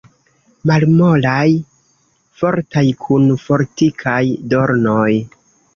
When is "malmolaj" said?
0.69-1.43